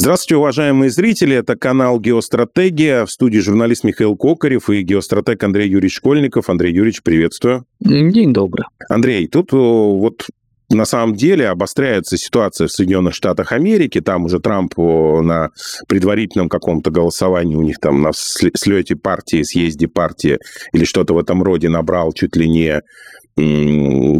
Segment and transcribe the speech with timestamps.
[0.00, 1.34] Здравствуйте, уважаемые зрители.
[1.34, 3.04] Это канал «Геостратегия».
[3.04, 6.48] В студии журналист Михаил Кокарев и геостратег Андрей Юрьевич Школьников.
[6.48, 7.64] Андрей Юрьевич, приветствую.
[7.80, 8.64] День добрый.
[8.88, 10.28] Андрей, тут вот
[10.70, 14.00] на самом деле обостряется ситуация в Соединенных Штатах Америки.
[14.00, 15.50] Там уже Трамп на
[15.88, 20.38] предварительном каком-то голосовании у них там на слете партии, съезде партии
[20.72, 22.82] или что-то в этом роде набрал чуть ли не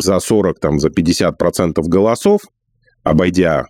[0.02, 2.40] за 40, там, за 50% голосов,
[3.04, 3.66] обойдя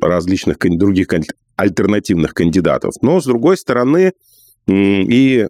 [0.00, 1.08] различных других
[1.56, 2.94] альтернативных кандидатов.
[3.02, 4.12] Но, с другой стороны,
[4.66, 5.46] и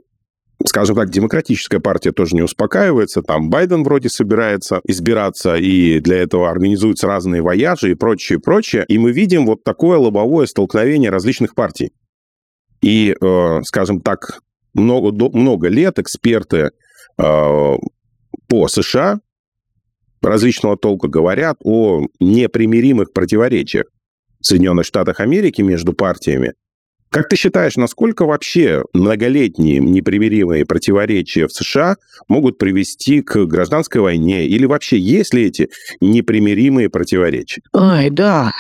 [0.66, 3.23] скажем так, демократическая партия тоже не успокаивается.
[3.23, 8.84] Там Байден вроде собирается избираться, и для этого организуются разные вояжи и прочее, прочее.
[8.88, 11.93] И мы видим вот такое лобовое столкновение различных партий.
[12.82, 14.41] И, э, скажем так,
[14.74, 16.71] много, много лет эксперты
[17.18, 17.77] э,
[18.48, 19.21] по США
[20.23, 23.87] различного толка говорят о непримиримых противоречиях
[24.41, 26.55] в Соединенных Штатах Америки между партиями.
[27.11, 31.97] Как ты считаешь, насколько вообще многолетние непримиримые противоречия в США
[32.29, 34.47] могут привести к гражданской войне?
[34.47, 37.63] Или вообще есть ли эти непримиримые противоречия?
[37.74, 38.52] Ай, да.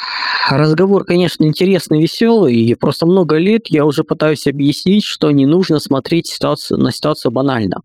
[0.50, 2.56] Разговор, конечно, интересный, веселый.
[2.56, 7.30] И просто много лет я уже пытаюсь объяснить, что не нужно смотреть ситуацию, на ситуацию
[7.30, 7.82] банально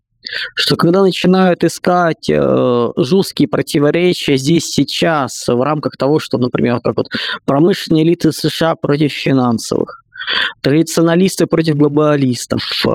[0.54, 6.96] что когда начинают искать э, жесткие противоречия здесь сейчас в рамках того, что, например, как
[6.96, 7.08] вот
[7.44, 10.02] промышленные элиты США против финансовых,
[10.60, 12.90] традиционалисты против глобалистов, э,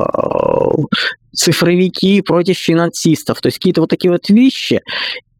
[1.33, 4.81] цифровики против финансистов, то есть какие-то вот такие вот вещи,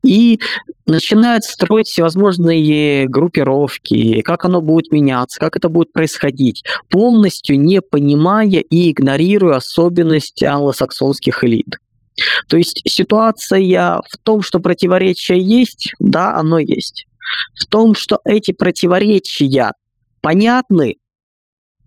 [0.03, 0.39] и
[0.86, 8.62] начинают строить всевозможные группировки, как оно будет меняться, как это будет происходить, полностью не понимая
[8.62, 11.78] и игнорируя особенности англосаксонских элит.
[12.48, 17.06] То есть ситуация в том, что противоречия есть, да, оно есть.
[17.59, 19.73] В том, что эти противоречия
[20.22, 20.98] понятны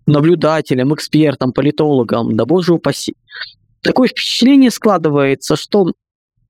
[0.05, 3.15] наблюдателям, экспертам, политологам, да боже упаси.
[3.81, 5.91] Такое впечатление складывается, что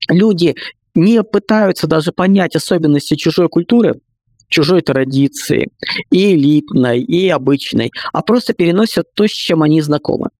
[0.08, 0.54] люди
[0.94, 4.00] не пытаются даже понять особенности чужой культуры,
[4.48, 5.68] чужой традиции,
[6.10, 10.30] и элитной, и обычной, а просто переносят то, с чем они знакомы.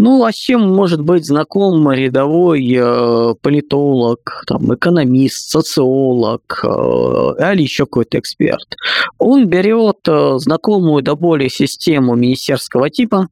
[0.00, 7.62] Ну, а с чем может быть знаком рядовой э, политолог, там, экономист, социолог э, или
[7.62, 8.76] еще какой-то эксперт?
[9.18, 13.26] Он берет э, знакомую до боли систему министерского типа,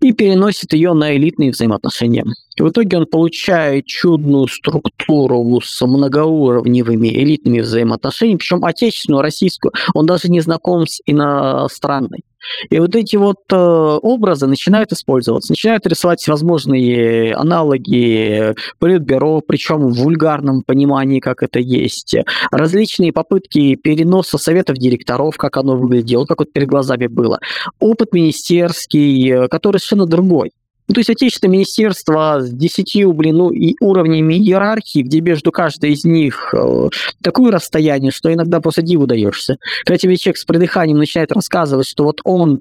[0.00, 2.24] и переносит ее на элитные взаимоотношения.
[2.58, 9.72] В итоге он получает чудную структуру с многоуровневыми элитными взаимоотношениями, причем отечественную, российскую.
[9.94, 12.24] Он даже не знаком с иностранной.
[12.68, 19.94] И вот эти вот э, образы начинают использоваться, начинают рисовать всевозможные аналоги политбюро, причем в
[19.94, 22.16] вульгарном понимании, как это есть,
[22.50, 27.38] различные попытки переноса советов директоров, как оно выглядело, как вот перед глазами было,
[27.78, 30.52] опыт министерский, э, который совершенно другой.
[30.90, 35.92] Ну, то есть отечественное министерство с десятью, блин, ну, и уровнями иерархии, где между каждой
[35.92, 36.88] из них э,
[37.22, 39.58] такое расстояние, что иногда просто диву даешься.
[39.84, 42.60] Когда тебе человек с придыханием начинает рассказывать, что вот он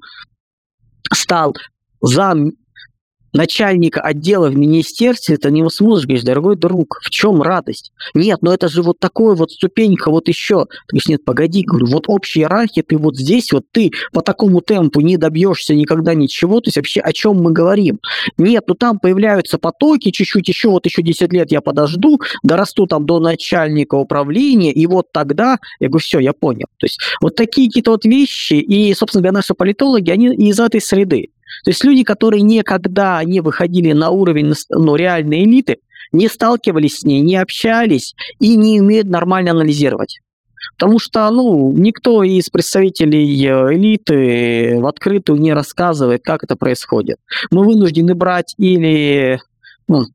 [1.11, 1.55] стал
[2.01, 2.51] зам
[3.33, 7.91] начальника отдела в министерстве, ты не сможешь, говоришь, дорогой друг, в чем радость?
[8.13, 10.65] Нет, ну это же вот такое вот ступенька, вот еще.
[10.65, 14.61] Ты говоришь, нет, погоди, говорю, вот общая иерархия, ты вот здесь, вот ты по такому
[14.61, 17.99] темпу не добьешься никогда ничего, то есть вообще о чем мы говорим?
[18.37, 23.05] Нет, ну там появляются потоки, чуть-чуть еще, вот еще 10 лет я подожду, дорасту там
[23.05, 26.67] до начальника управления, и вот тогда, я говорю, все, я понял.
[26.77, 30.81] То есть вот такие какие-то вот вещи, и, собственно говоря, наши политологи, они из этой
[30.81, 31.29] среды.
[31.63, 35.77] То есть люди, которые никогда не выходили на уровень ну, реальной элиты,
[36.11, 40.19] не сталкивались с ней, не общались и не умеют нормально анализировать.
[40.77, 47.17] Потому что, ну, никто из представителей э, элиты в открытую не рассказывает, как это происходит.
[47.51, 49.39] Мы вынуждены брать или
[49.87, 50.05] ну,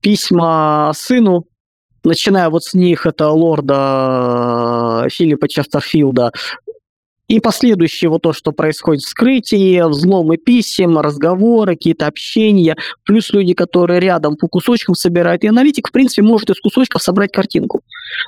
[0.00, 1.44] письма сыну,
[2.04, 6.32] начиная вот с них, это лорда Филиппа Честерфилда,
[7.28, 14.00] и последующее вот то, что происходит вскрытие, взломы писем, разговоры, какие-то общения, плюс люди, которые
[14.00, 15.44] рядом по кусочкам собирают.
[15.44, 17.82] И аналитик, в принципе, может из кусочков собрать картинку.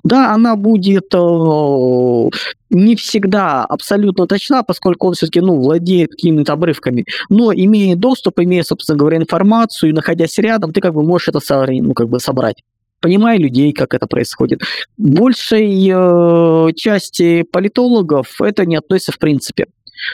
[0.05, 2.29] Да, она будет э,
[2.71, 8.63] не всегда абсолютно точна, поскольку он все-таки ну, владеет какими-то обрывками, но имея доступ, имея,
[8.63, 11.41] собственно говоря, информацию, находясь рядом, ты как бы можешь это
[11.71, 12.63] ну, как бы собрать
[13.01, 14.63] понимая людей, как это происходит.
[14.97, 19.67] Большей э, части политологов это не относится в принципе.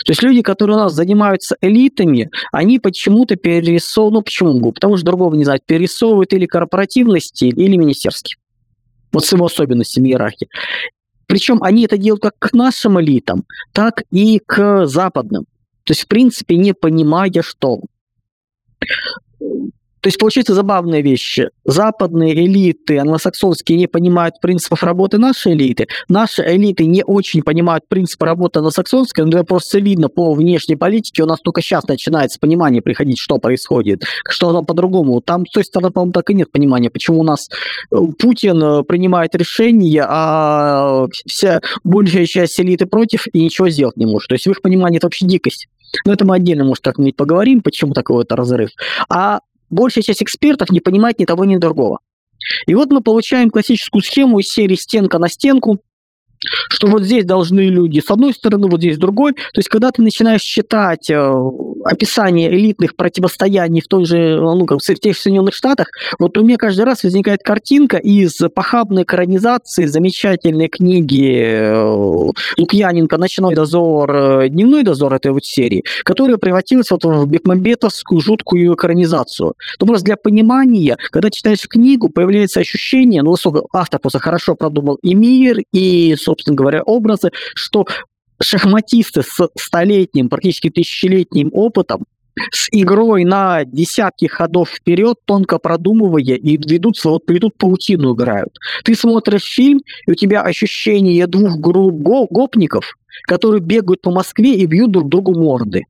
[0.04, 4.72] То есть люди, которые у нас занимаются элитами, они почему-то перерисовывают, ну почему?
[4.72, 8.36] Потому что другого не знают, перерисовывают или корпоративный стиль, или министерский.
[9.12, 10.48] Вот с его особенностями иерархии.
[11.26, 15.44] Причем они это делают как к нашим элитам, так и к западным.
[15.84, 17.80] То есть, в принципе, не понимая, что
[20.06, 21.40] то есть получается забавная вещь.
[21.64, 25.88] Западные элиты, англосаксонские, не понимают принципов работы нашей элиты.
[26.08, 31.24] Наши элиты не очень понимают принципы работы англосаксонской, но это просто видно по внешней политике.
[31.24, 35.20] У нас только сейчас начинается понимание приходить, что происходит, что оно по-другому.
[35.22, 37.48] Там с той стороны, по-моему, так и нет понимания, почему у нас
[37.90, 44.06] э, Путин э, принимает решения, а вся большая часть элиты против и ничего сделать не
[44.06, 44.28] может.
[44.28, 45.66] То есть в их понимании это вообще дикость.
[46.04, 48.70] Но это мы отдельно, может, как-нибудь поговорим, почему такой вот разрыв.
[49.08, 52.00] А большая часть экспертов не понимает ни того, ни другого.
[52.66, 55.80] И вот мы получаем классическую схему из серии «стенка на стенку»,
[56.68, 59.32] что вот здесь должны люди с одной стороны, вот здесь с другой.
[59.32, 61.32] То есть, когда ты начинаешь читать э,
[61.86, 65.88] описание элитных противостояний в той же, ну, как в тех Соединенных Штатах,
[66.18, 73.54] вот у меня каждый раз возникает картинка из похабной экранизации замечательной книги э, Лукьяненко «Ночной
[73.54, 79.54] дозор», э, «Дневной дозор» этой вот серии, которая превратилась вот в бекмамбетовскую жуткую экранизацию.
[79.78, 83.34] То просто для понимания, когда читаешь книгу, появляется ощущение, ну,
[83.72, 87.86] автор просто хорошо продумал и мир, и собственно говоря, образы, что
[88.40, 92.04] шахматисты с столетним, практически тысячелетним опытом
[92.52, 98.58] с игрой на десятки ходов вперед, тонко продумывая, и ведут, вот, ведут паутину играют.
[98.84, 102.96] Ты смотришь фильм, и у тебя ощущение двух групп гопников,
[103.26, 105.84] которые бегают по Москве и бьют друг другу морды.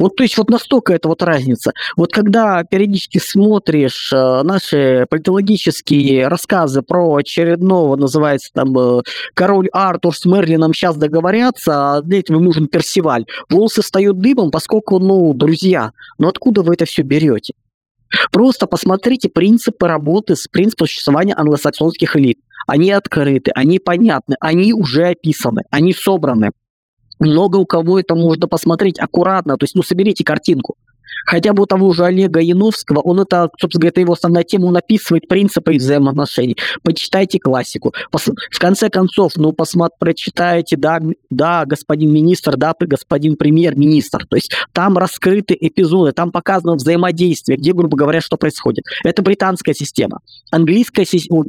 [0.00, 1.72] Вот, то есть вот настолько это вот разница.
[1.94, 9.02] Вот когда периодически смотришь э, наши политологические рассказы про очередного, называется там, э,
[9.34, 14.98] король Артур с Мерлином сейчас договорятся, а для этого нужен Персиваль, волосы встают дыбом, поскольку,
[14.98, 17.52] ну, друзья, ну откуда вы это все берете?
[18.32, 22.38] Просто посмотрите принципы работы с принципом существования англосаксонских элит.
[22.66, 26.52] Они открыты, они понятны, они уже описаны, они собраны.
[27.20, 30.76] Много у кого это можно посмотреть аккуратно, то есть, ну, соберите картинку.
[31.26, 34.66] Хотя бы у того же Олега Яновского, он это, собственно говоря, это его основная тема,
[34.66, 36.56] он описывает принципы взаимоотношений.
[36.82, 37.92] Почитайте классику.
[38.10, 44.26] В конце концов, ну, посмотрите, прочитайте, да, да, господин министр, да, господин премьер-министр.
[44.26, 48.84] То есть там раскрыты эпизоды, там показано взаимодействие, где, грубо говоря, что происходит.
[49.04, 50.20] Это британская система.
[50.50, 51.44] Английская система,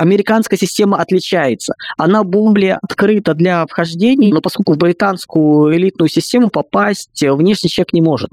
[0.00, 1.74] американская система отличается.
[1.98, 8.00] Она более открыта для вхождений, но поскольку в британскую элитную систему попасть внешний человек не
[8.00, 8.30] может.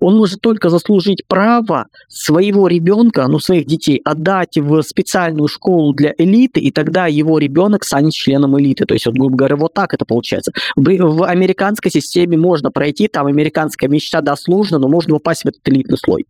[0.00, 6.14] Он может только заслужить право своего ребенка, ну, своих детей, отдать в специальную школу для
[6.18, 8.86] элиты, и тогда его ребенок станет членом элиты.
[8.86, 10.52] То есть, вот, грубо говоря, вот так это получается.
[10.76, 15.68] В американской системе можно пройти, там американская мечта, да, сложно, но можно попасть в этот
[15.68, 16.26] элитный слой.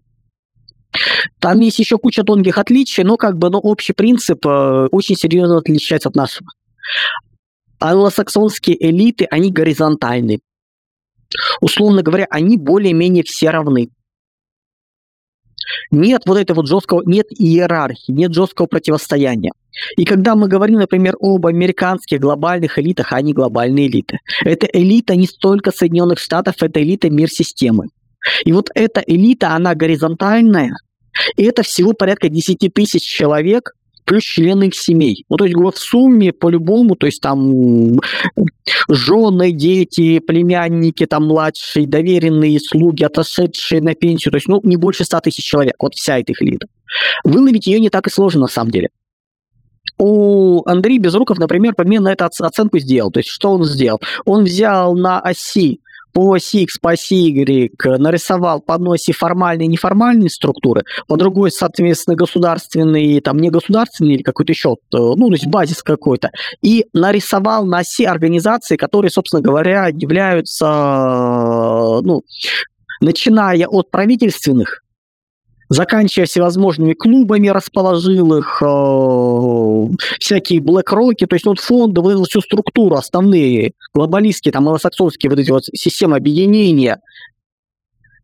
[1.38, 5.58] Там есть еще куча тонких отличий, но как бы но общий принцип э, очень серьезно
[5.58, 6.50] отличается от нашего.
[7.81, 10.40] Англосаксонские элиты, они горизонтальны.
[11.61, 13.90] Условно говоря, они более-менее все равны.
[15.90, 19.52] Нет вот этого жесткого, нет иерархии, нет жесткого противостояния.
[19.96, 24.19] И когда мы говорим, например, об американских глобальных элитах, они глобальные элиты.
[24.44, 27.88] Это элита не столько Соединенных Штатов, это элита мир системы.
[28.44, 30.75] И вот эта элита, она горизонтальная,
[31.37, 33.73] и это всего порядка 10 тысяч человек,
[34.09, 35.25] плюс члены их семей.
[35.29, 38.00] Ну, то есть, в сумме по-любому, то есть там
[38.88, 45.05] жены, дети, племянники, там младшие, доверенные слуги, отошедшие на пенсию, то есть, ну, не больше
[45.05, 46.67] 100 тысяч человек, вот вся эта их элита.
[47.22, 48.89] Выловить ее не так и сложно, на самом деле.
[49.98, 53.10] У Андрея Безруков, например, примерно эту оценку сделал.
[53.10, 54.01] То есть, что он сделал?
[54.25, 55.81] Он взял на оси
[56.12, 61.50] по оси X, по оси Y нарисовал по одной формальные и неформальные структуры, по другой,
[61.50, 66.31] соответственно, государственные, там, негосударственные или какой-то еще, ну, то есть базис какой-то,
[66.62, 70.67] и нарисовал на оси организации, которые, собственно говоря, являются,
[72.03, 72.22] ну,
[73.00, 74.82] начиная от правительственных,
[75.69, 82.41] заканчивая всевозможными клубами, расположил их, э, всякие блэк-роки, то есть ну, вот фонды, эту всю
[82.41, 87.01] структуру, основные глобалистские, там, англосаксонские вот эти вот системы объединения,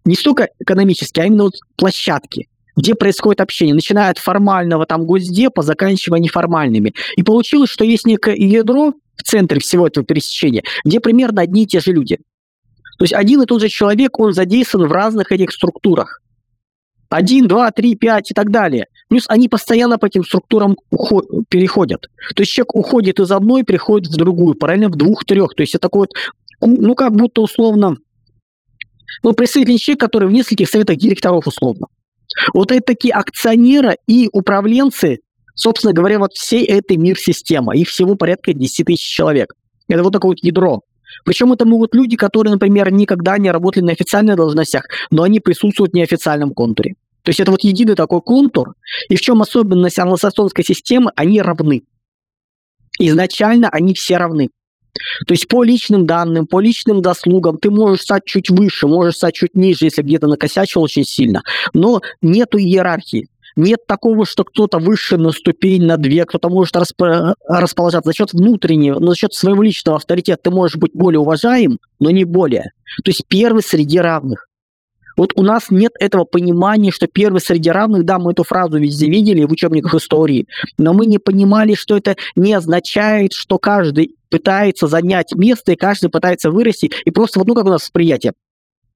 [0.04, 5.62] не столько экономические, а именно вот площадки, где происходит общение, начиная от формального там госдепа,
[5.62, 6.94] заканчивая неформальными.
[7.16, 11.66] И получилось, что есть некое ядро в центре всего этого пересечения, где примерно одни и
[11.66, 12.18] те же люди.
[12.98, 16.20] То есть один и тот же человек, он задействован в разных этих структурах.
[17.14, 18.86] Один, два, три, пять и так далее.
[19.08, 22.08] Плюс они постоянно по этим структурам уход- переходят.
[22.34, 25.54] То есть человек уходит из одной, приходит в другую, параллельно в двух-трех.
[25.54, 26.10] То есть это такой вот,
[26.60, 27.96] ну, как будто условно,
[29.22, 31.86] ну, представительный человек, который в нескольких советах директоров условно.
[32.52, 35.20] Вот это такие акционеры и управленцы
[35.54, 39.54] Собственно говоря, вот всей этой мир-система, их всего порядка 10 тысяч человек.
[39.88, 40.80] Это вот такое вот ядро.
[41.24, 45.92] Причем это могут люди, которые, например, никогда не работали на официальных должностях, но они присутствуют
[45.92, 46.96] в неофициальном контуре.
[47.24, 48.74] То есть это вот единый такой контур,
[49.08, 51.82] и в чем особенность англосаксонской системы, они равны.
[52.98, 54.50] Изначально они все равны.
[55.26, 59.34] То есть по личным данным, по личным заслугам ты можешь стать чуть выше, можешь стать
[59.34, 63.26] чуть ниже, если где-то накосячил очень сильно, но нету иерархии.
[63.56, 68.32] Нет такого, что кто-то выше на ступень, на две, кто-то может расп- расположаться за счет
[68.32, 72.72] внутреннего, за счет своего личного авторитета ты можешь быть более уважаем, но не более.
[73.04, 74.48] То есть первый среди равных.
[75.16, 79.08] Вот у нас нет этого понимания, что первый среди равных, да, мы эту фразу везде
[79.08, 80.46] видели в учебниках истории,
[80.78, 86.10] но мы не понимали, что это не означает, что каждый пытается занять место, и каждый
[86.10, 88.32] пытается вырасти, и просто вот, ну, как у нас восприятие.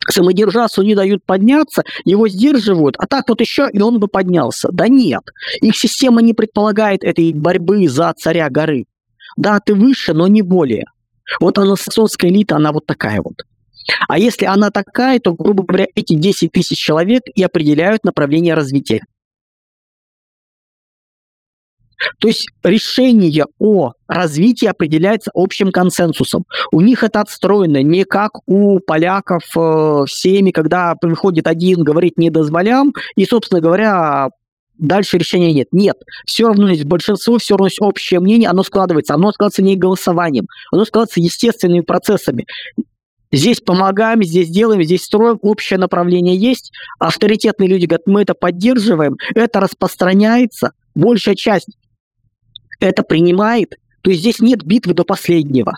[0.08, 4.68] Самодержавцу не дают подняться, его сдерживают, а так вот еще, и он бы поднялся.
[4.72, 5.22] Да нет,
[5.60, 8.87] их система не предполагает этой борьбы за царя горы.
[9.37, 10.84] Да, ты выше, но не более.
[11.40, 13.34] Вот англосаксонская элита, она вот такая вот.
[14.09, 19.02] А если она такая, то, грубо говоря, эти 10 тысяч человек и определяют направление развития.
[22.21, 26.45] То есть решение о развитии определяется общим консенсусом.
[26.73, 32.30] У них это отстроено не как у поляков э, всеми, когда приходит один, говорит «не
[32.30, 34.28] дозволям», и, собственно говоря,
[34.78, 35.68] дальше решения нет.
[35.73, 39.14] Нет, все равно есть большинство, все равно есть общее мнение, оно складывается.
[39.14, 42.47] Оно складывается не голосованием, оно складывается естественными процессами.
[43.30, 49.16] Здесь помогаем, здесь делаем, здесь строим, общее направление есть, авторитетные люди говорят, мы это поддерживаем,
[49.35, 51.68] это распространяется, большая часть
[52.80, 55.75] это принимает, то есть здесь нет битвы до последнего.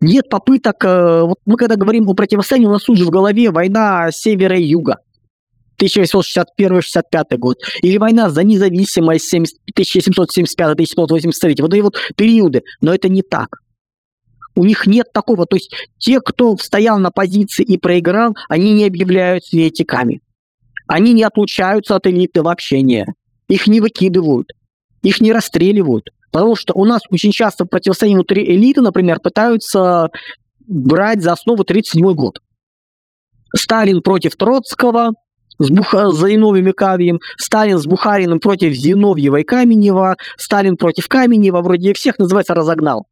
[0.00, 3.50] Нет попыток, э, вот мы когда говорим о противостоянии, у нас тут же в голове
[3.50, 4.98] война севера и юга.
[5.80, 9.34] 1861-65 год, или война за независимость
[9.76, 13.58] 1775-1783, вот эти вот периоды, но это не так.
[14.56, 15.46] У них нет такого.
[15.46, 20.20] То есть те, кто стоял на позиции и проиграл, они не объявляются еретиками.
[20.86, 23.06] Они не отлучаются от элиты вообще не.
[23.48, 24.52] Их не выкидывают,
[25.02, 26.10] их не расстреливают.
[26.30, 30.08] Потому что у нас очень часто в противостоянии внутри элиты, например, пытаются
[30.66, 32.40] брать за основу 1937 год.
[33.56, 35.12] Сталин против Троцкого,
[35.58, 36.10] с Буха...
[36.10, 42.18] Зиновьем и Кавием, Сталин с Бухариным против Зиновьева и Каменева, Сталин против Каменева, вроде всех,
[42.18, 43.06] называется, разогнал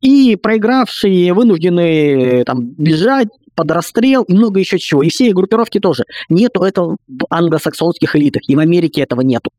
[0.00, 5.02] и проигравшие вынуждены там, бежать под расстрел и много еще чего.
[5.02, 6.04] И все группировки тоже.
[6.28, 9.50] Нету этого в англосаксонских элитах, и в Америке этого нету.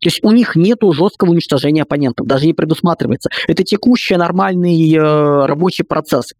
[0.00, 3.30] То есть у них нет жесткого уничтожения оппонентов, даже не предусматривается.
[3.48, 6.34] Это текущий нормальный э, рабочий процесс.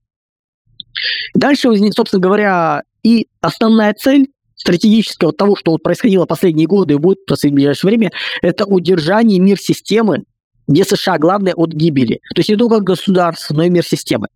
[1.34, 7.18] Дальше, собственно говоря, и основная цель стратегического того, что вот происходило последние годы и будет
[7.26, 8.10] в ближайшее время,
[8.42, 10.24] это удержание мир системы
[10.68, 12.20] где США главное от гибели.
[12.34, 14.28] То есть не только государство, но и мир системы.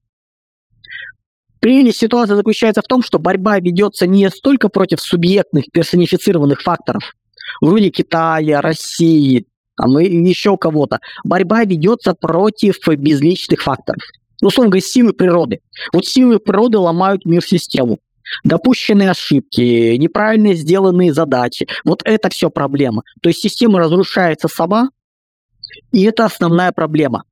[1.60, 7.12] Прелесть ситуации заключается в том, что борьба ведется не столько против субъектных персонифицированных факторов,
[7.60, 9.46] вроде Китая, России,
[9.76, 10.98] там, и еще кого-то.
[11.22, 14.02] Борьба ведется против безличных факторов.
[14.40, 15.60] Ну, условно говоря, силы природы.
[15.92, 18.00] Вот силы природы ломают мир-систему.
[18.42, 21.68] Допущенные ошибки, неправильно сделанные задачи.
[21.84, 23.02] Вот это все проблема.
[23.20, 24.88] То есть система разрушается сама,
[25.92, 27.24] и это основная проблема.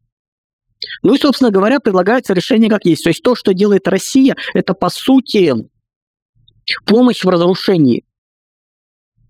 [1.03, 3.05] Ну и, собственно говоря, предлагается решение как есть.
[3.05, 5.55] То есть то, что делает Россия, это, по сути,
[6.87, 8.05] помощь в разрушении.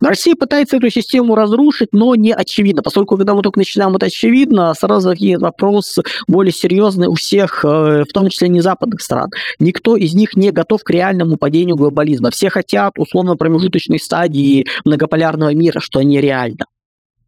[0.01, 4.73] Россия пытается эту систему разрушить, но не очевидно, поскольку когда мы только начинаем это очевидно,
[4.73, 9.31] сразу такие вопросы более серьезные у всех, э, в том числе не западных стран.
[9.59, 12.31] Никто из них не готов к реальному падению глобализма.
[12.31, 16.65] Все хотят условно промежуточной стадии многополярного мира, что нереально.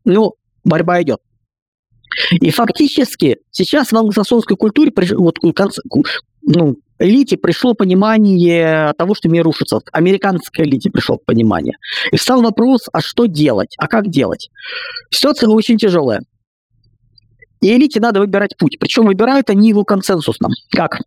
[0.07, 1.21] Ну, борьба идет.
[2.33, 5.37] И фактически сейчас в англосаксонской культуре, вот,
[6.43, 9.81] ну, элите пришло понимание того, что мир рушится.
[9.93, 11.77] Американской элите пришло понимание.
[12.11, 14.51] И встал вопрос, а что делать, а как делать?
[15.11, 16.23] Ситуация очень тяжелая.
[17.61, 18.79] И элите надо выбирать путь.
[18.79, 20.49] Причем выбирают они его консенсусно.
[20.71, 20.99] Как?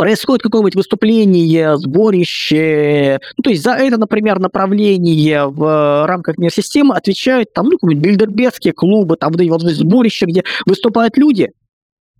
[0.00, 7.52] Происходит какое-нибудь выступление, сборище, ну, то есть за это, например, направление в рамках мир-системы отвечают
[7.52, 11.52] там, ну, какие-нибудь бильдербергские клубы, там, вот сборище, где выступают люди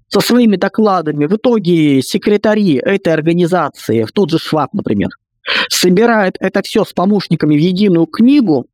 [0.08, 1.24] со своими докладами.
[1.24, 5.08] В итоге секретари этой организации, в тот же Шваб, например,
[5.70, 8.66] собирают это все с помощниками в единую книгу,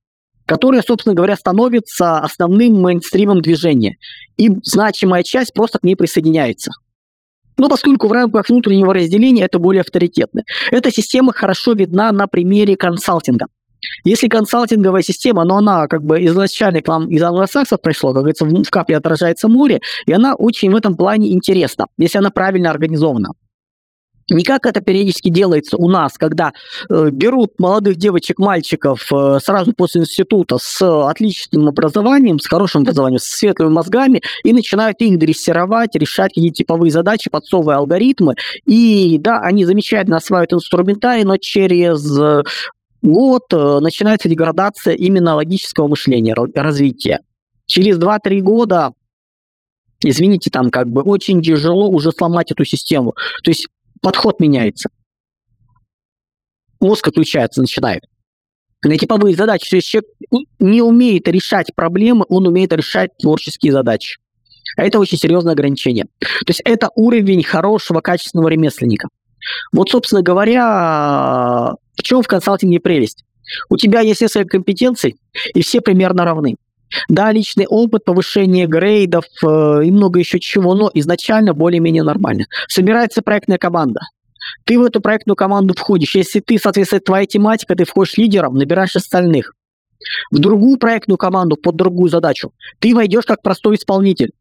[0.47, 3.99] которая, собственно говоря, становится основным мейнстримом движения.
[4.37, 6.73] И значимая часть просто к ней присоединяется.
[7.59, 10.43] Но поскольку в рамках внутреннего разделения это более авторитетно.
[10.71, 13.47] Эта система хорошо видна на примере консалтинга.
[14.05, 18.45] Если консалтинговая система, но она как бы изначально к вам из англосаксов пришла, как говорится,
[18.45, 23.31] в капле отражается море, и она очень в этом плане интересна, если она правильно организована.
[24.29, 26.53] Не как это периодически делается у нас, когда
[26.91, 33.21] э, берут молодых девочек, мальчиков э, сразу после института с отличным образованием, с хорошим образованием,
[33.21, 38.35] с светлыми мозгами и начинают их дрессировать, решать какие-то типовые задачи, подсовывая алгоритмы.
[38.65, 42.03] И да, они замечательно осваивают инструментарий, но через
[43.03, 47.21] год э, начинается деградация именно логического мышления, развития.
[47.67, 48.93] Через 2-3 года
[50.03, 53.15] извините, там как бы очень тяжело уже сломать эту систему.
[53.43, 53.69] То есть
[54.01, 54.89] подход меняется.
[56.81, 58.03] Мозг отключается, начинает.
[58.83, 60.11] На типовые задачи, то есть человек
[60.59, 64.19] не умеет решать проблемы, он умеет решать творческие задачи.
[64.77, 66.05] А это очень серьезное ограничение.
[66.21, 69.09] То есть это уровень хорошего, качественного ремесленника.
[69.73, 73.25] Вот, собственно говоря, в чем в консалтинге прелесть?
[73.71, 75.17] У тебя есть несколько компетенций,
[75.55, 76.57] и все примерно равны.
[77.09, 82.47] Да, личный опыт, повышение грейдов э, и много еще чего, но изначально более-менее нормально.
[82.69, 84.01] Собирается проектная команда.
[84.65, 86.15] Ты в эту проектную команду входишь.
[86.15, 89.53] Если ты, соответственно, твоя тематика, ты входишь лидером, набираешь остальных.
[90.31, 94.33] В другую проектную команду под другую задачу ты войдешь как простой исполнитель.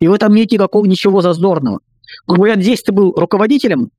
[0.00, 1.80] И в этом нет никакого ничего зазорного.
[2.26, 3.90] Грубо говоря, здесь ты был руководителем,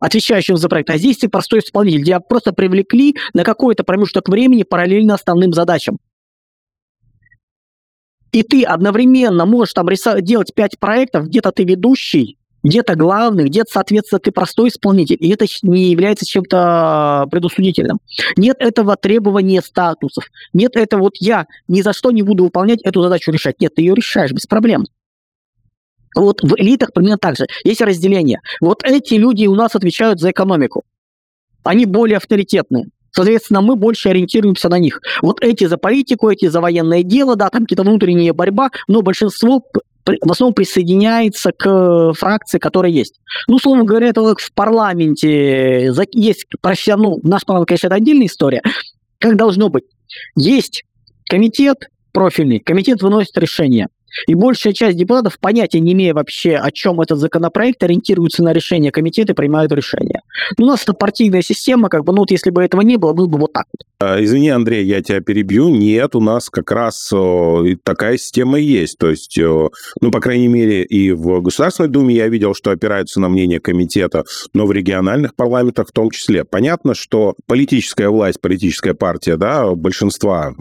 [0.00, 2.04] отвечающим за проект, а здесь ты простой исполнитель.
[2.04, 5.98] Тебя просто привлекли на какой-то промежуток времени параллельно основным задачам
[8.34, 9.86] и ты одновременно можешь там
[10.20, 15.46] делать пять проектов, где-то ты ведущий, где-то главный, где-то, соответственно, ты простой исполнитель, и это
[15.62, 18.00] не является чем-то предусудительным.
[18.36, 20.24] Нет этого требования статусов.
[20.52, 23.60] Нет этого вот я ни за что не буду выполнять эту задачу решать.
[23.60, 24.84] Нет, ты ее решаешь без проблем.
[26.16, 27.46] Вот в элитах примерно так же.
[27.62, 28.40] Есть разделение.
[28.60, 30.82] Вот эти люди у нас отвечают за экономику.
[31.62, 32.86] Они более авторитетные.
[33.14, 35.00] Соответственно, мы больше ориентируемся на них.
[35.22, 39.62] Вот эти за политику, эти за военное дело, да, там какие-то внутренние борьба, но большинство
[40.04, 43.20] в основном присоединяется к фракции, которая есть.
[43.48, 48.26] Ну, условно говоря, это как в парламенте есть профессионал, ну, наш парламент, конечно, это отдельная
[48.26, 48.62] история,
[49.18, 49.84] как должно быть.
[50.36, 50.84] Есть
[51.28, 53.88] комитет профильный, комитет выносит решение.
[54.26, 58.90] И большая часть депутатов, понятия не имея вообще, о чем этот законопроект, ориентируются на решение
[58.90, 60.20] комитета и принимают решение.
[60.58, 63.12] Ну, у нас это партийная система, как бы, ну вот если бы этого не было,
[63.12, 63.86] было бы вот так вот.
[64.00, 65.68] А, извини, Андрей, я тебя перебью.
[65.68, 67.12] Нет, у нас как раз
[67.82, 68.98] такая система есть.
[68.98, 73.28] То есть, ну, по крайней мере, и в Государственной Думе я видел, что опираются на
[73.28, 76.44] мнение комитета, но в региональных парламентах в том числе.
[76.44, 80.54] Понятно, что политическая власть, политическая партия, да, большинства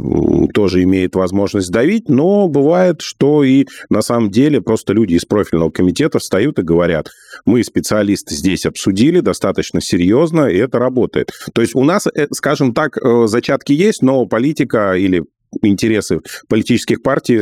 [0.54, 5.70] тоже имеет возможность давить, но бывает, что и на самом деле просто люди из профильного
[5.70, 7.10] комитета встают и говорят,
[7.46, 11.32] мы специалисты здесь обсудили достаточно серьезно, и это работает.
[11.54, 15.24] То есть у нас, э, скажем так, э, зачатки есть, но политика или
[15.62, 17.42] интересы политических партий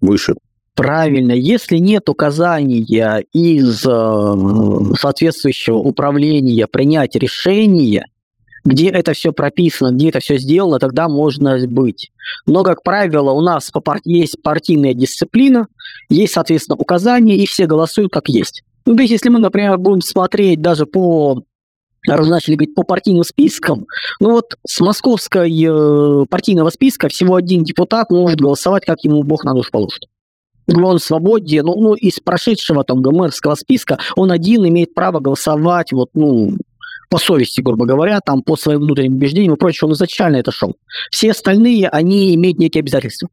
[0.00, 0.34] выше.
[0.74, 1.32] Правильно.
[1.32, 8.04] Если нет указания из э, соответствующего управления принять решение,
[8.66, 12.10] где это все прописано, где это все сделано, тогда можно быть.
[12.46, 13.70] Но, как правило, у нас
[14.04, 15.68] есть партийная дисциплина,
[16.08, 18.62] есть, соответственно, указания, и все голосуют как есть.
[18.84, 21.42] Ну, то есть, если мы, например, будем смотреть даже по
[22.08, 23.86] раз начали говорить по партийным спискам,
[24.20, 29.42] ну вот с московской э, партийного списка всего один депутат может голосовать, как ему Бог
[29.42, 30.04] на душу положит.
[30.72, 35.92] Он в свободе, ну, ну, из прошедшего там ГМРского списка он один имеет право голосовать,
[35.92, 36.56] вот, ну,
[37.08, 40.76] по совести, грубо говоря, там, по своим внутренним убеждениям и прочее, он изначально это шел.
[41.10, 43.28] Все остальные, они имеют некие обязательства.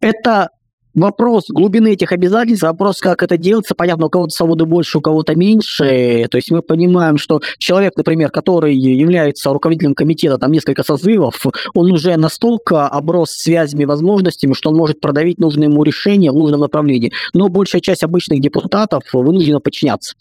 [0.00, 0.48] Это
[0.94, 3.74] вопрос глубины этих обязательств, вопрос, как это делается.
[3.74, 6.26] Понятно, у кого-то свободы больше, у кого-то меньше.
[6.30, 11.90] То есть мы понимаем, что человек, например, который является руководителем комитета, там несколько созывов, он
[11.90, 17.12] уже настолько оброс связями, возможностями, что он может продавить нужное ему решение в нужном направлении.
[17.32, 20.14] Но большая часть обычных депутатов вынуждена подчиняться.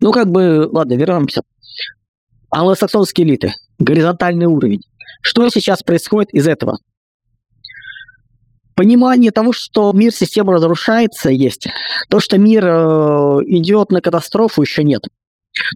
[0.00, 1.42] Ну, как бы, ладно, вернемся.
[2.50, 4.82] Англосаксонские элиты, горизонтальный уровень.
[5.22, 6.78] Что сейчас происходит из этого?
[8.74, 11.68] Понимание того, что мир система разрушается, есть.
[12.08, 12.70] То, что мир э,
[13.46, 15.02] идет на катастрофу, еще нет.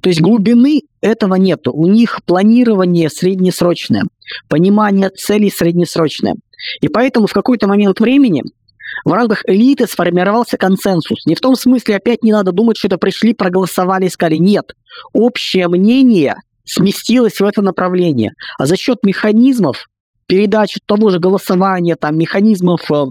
[0.02, 1.68] То есть глубины этого нет.
[1.68, 4.04] У них планирование среднесрочное,
[4.48, 6.36] понимание целей среднесрочное.
[6.80, 8.42] И поэтому в какой-то момент времени
[9.04, 11.26] в рамках элиты сформировался консенсус.
[11.26, 14.36] Не в том смысле, опять не надо думать, что это пришли, проголосовали и сказали.
[14.36, 14.72] Нет.
[15.12, 18.32] Общее мнение сместилось в это направление.
[18.58, 19.88] А за счет механизмов
[20.26, 23.06] передачи того же голосования, там, механизмов э,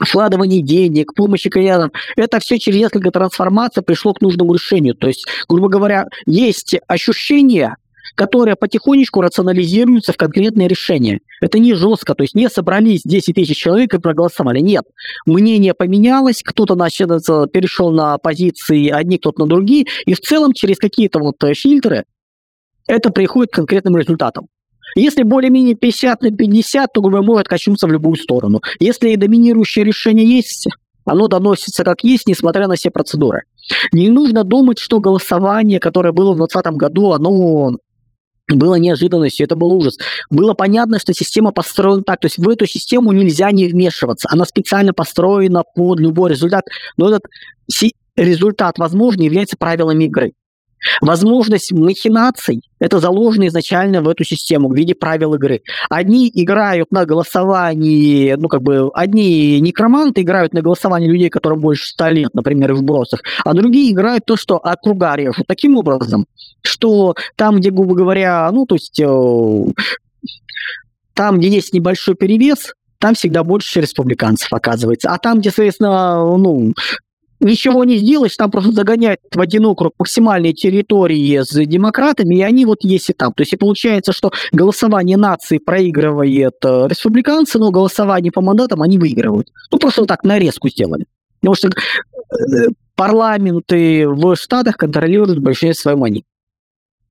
[0.00, 4.94] вкладывания денег, помощи клиентам, это все через несколько трансформаций пришло к нужному решению.
[4.94, 7.76] То есть, грубо говоря, есть ощущение,
[8.14, 11.20] которые потихонечку рационализируются в конкретные решения.
[11.40, 14.60] Это не жестко, то есть не собрались 10 тысяч человек и проголосовали.
[14.60, 14.84] Нет,
[15.26, 17.08] мнение поменялось, кто-то значит,
[17.52, 22.04] перешел на позиции одни, кто-то на другие, и в целом через какие-то вот фильтры
[22.86, 24.48] это приходит к конкретным результатам.
[24.94, 28.60] Если более-менее 50 на 50, то, грубо может качнуться в любую сторону.
[28.78, 30.68] Если доминирующее решение есть,
[31.04, 33.42] оно доносится как есть, несмотря на все процедуры.
[33.92, 37.78] Не нужно думать, что голосование, которое было в 2020 году, оно
[38.48, 39.98] было неожиданностью, это был ужас.
[40.30, 44.28] Было понятно, что система построена так, то есть в эту систему нельзя не вмешиваться.
[44.30, 46.64] Она специально построена под любой результат,
[46.96, 47.22] но этот
[48.16, 50.32] результат, возможно, является правилами игры.
[51.00, 55.62] Возможность махинаций– это заложено изначально в эту систему в виде правил игры.
[55.88, 61.88] Одни играют на голосовании, ну, как бы, одни некроманты играют на голосовании людей, которым больше
[61.88, 65.46] 100 лет, например, в бросах, а другие играют то, что округа режут.
[65.46, 66.26] Таким образом,
[66.62, 69.64] что там, где, грубо говоря, ну, то есть, э,
[71.14, 75.10] там, где есть небольшой перевес, там всегда больше республиканцев оказывается.
[75.10, 76.72] А там, где, соответственно, ну,
[77.42, 82.64] ничего не сделаешь, там просто загоняют в один округ максимальные территории с демократами, и они
[82.64, 83.32] вот есть и там.
[83.32, 88.98] То есть и получается, что голосование нации проигрывает э, республиканцы, но голосование по мандатам они
[88.98, 89.48] выигрывают.
[89.70, 91.06] Ну, просто вот так нарезку сделали.
[91.40, 96.26] Потому что э, парламенты в Штатах контролируют большинство своей монеты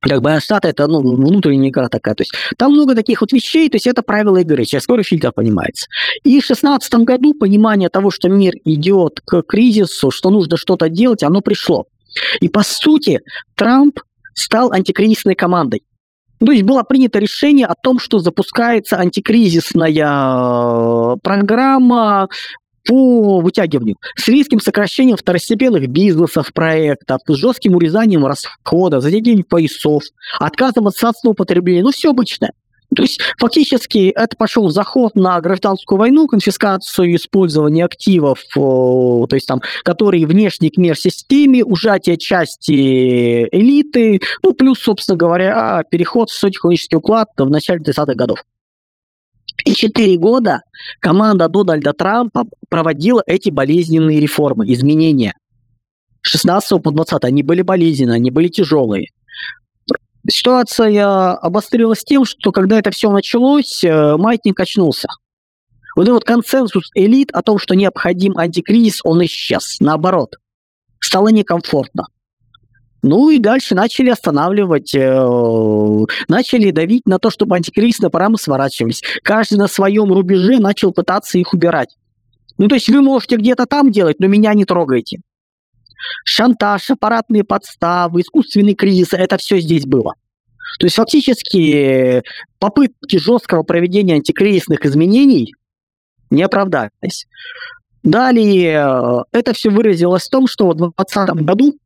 [0.01, 2.15] как бы штат это ну, внутренняя игра такая.
[2.15, 5.31] То есть там много таких вот вещей, то есть это правила игры, сейчас скоро фильтр
[5.31, 5.87] понимается.
[6.23, 11.23] И в 2016 году понимание того, что мир идет к кризису, что нужно что-то делать,
[11.23, 11.85] оно пришло.
[12.39, 13.21] И по сути
[13.55, 13.99] Трамп
[14.33, 15.83] стал антикризисной командой.
[16.43, 22.29] То есть было принято решение о том, что запускается антикризисная э, программа
[22.85, 30.03] по вытягиванию, с резким сокращением второстепенных бизнесов, проектов, с жестким урезанием расходов, затягиванием поясов,
[30.39, 32.53] отказом от собственного потребления, ну все обычное.
[32.93, 39.61] То есть фактически это пошел заход на гражданскую войну, конфискацию использование активов, то есть там,
[39.83, 47.29] которые внешне к мир-системе, ужатие части элиты, ну плюс, собственно говоря, переход в социотехнический уклад
[47.37, 48.43] в начале 30-х годов.
[49.65, 50.61] Четыре года
[50.99, 55.33] команда Дональда Трампа проводила эти болезненные реформы, изменения.
[56.23, 59.07] С 16 по 20 они были болезненные, они были тяжелые.
[60.29, 65.07] Ситуация обострилась тем, что когда это все началось, э, маятник очнулся.
[65.95, 69.77] Вот этот консенсус элит о том, что необходим антикризис, он исчез.
[69.79, 70.35] Наоборот,
[70.99, 72.05] стало некомфортно.
[73.03, 79.01] Ну и дальше начали останавливать, э, начали давить на то, чтобы антикризисные программы сворачивались.
[79.23, 81.97] Каждый на своем рубеже начал пытаться их убирать.
[82.57, 85.21] Ну то есть вы можете где-то там делать, но меня не трогайте.
[86.25, 90.13] Шантаж, аппаратные подставы, искусственный кризис, это все здесь было.
[90.79, 92.23] То есть фактически
[92.59, 95.53] попытки жесткого проведения антикризисных изменений
[96.29, 97.27] не оправдались.
[98.03, 101.77] Далее э, это все выразилось в том, что в 2020 году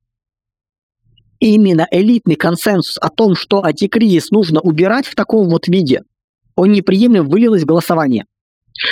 [1.46, 6.02] именно элитный консенсус о том, что антикризис нужно убирать в таком вот виде,
[6.56, 8.26] он неприемлем вылилось в голосование.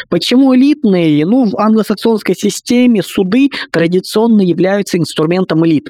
[0.10, 1.26] Почему элитные?
[1.26, 5.90] Ну, в англосаксонской системе суды традиционно являются инструментом элит.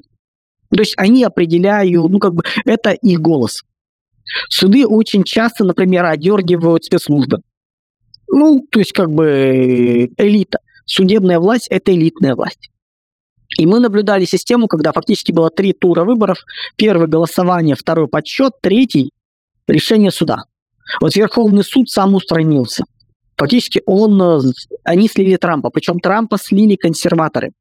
[0.70, 3.64] То есть они определяют, ну, как бы, это их голос.
[4.50, 7.40] Суды очень часто, например, одергивают спецслужбы.
[8.28, 10.60] Ну, то есть, как бы, элита.
[10.86, 12.70] Судебная власть– это элитная власть.
[13.58, 16.38] И мы наблюдали систему, когда фактически было три тура выборов.
[16.76, 19.12] Первый голосование, второй подсчет, третий
[19.68, 20.44] решение суда.
[21.00, 22.84] Вот Верховный суд сам устранился.
[23.38, 24.40] Фактически он, э,
[24.84, 27.52] они слили Трампа, причем Трампа слили консерваторы.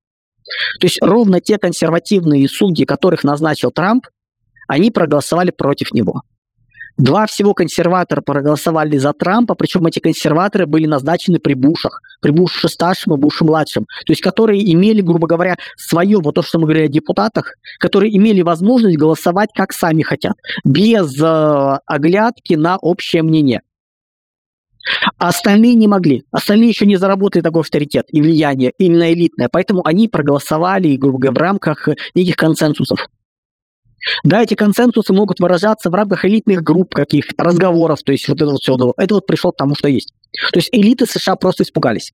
[0.81, 4.07] То есть ровно те консервативные судьи, которых назначил Трамп,
[4.69, 6.23] они проголосовали против него.
[6.99, 12.69] Два всего консерватора проголосовали за Трампа, причем эти консерваторы были назначены при Бушах, при Буше
[12.69, 16.65] старшем и Буше младшем, то есть которые имели, грубо говоря, свое, вот то, что мы
[16.65, 23.23] говорили о депутатах, которые имели возможность голосовать как сами хотят, без э, оглядки на общее
[23.23, 23.63] мнение.
[25.19, 26.25] А остальные не могли.
[26.33, 29.49] Остальные еще не заработали такой авторитет и влияние, именно элитное.
[29.51, 33.07] Поэтому они проголосовали, грубо говоря, в рамках неких консенсусов.
[34.25, 38.51] Да, эти консенсусы могут выражаться в рамках элитных групп каких-то, разговоров, то есть вот это
[38.51, 38.77] вот все.
[38.97, 40.13] Это вот пришло к тому, что есть.
[40.53, 42.13] То есть элиты США просто испугались.